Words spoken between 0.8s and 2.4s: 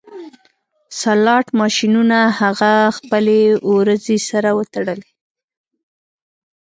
سلاټ ماشینونه